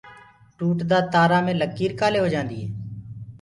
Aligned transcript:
ٽوٽدآ 0.57 0.99
تآرآ 1.13 1.39
مي 1.45 1.53
لڪيٚر 1.61 1.91
ڪآلي 1.99 2.19
هوجآنديٚ 2.21 2.61
هي؟ 2.63 2.67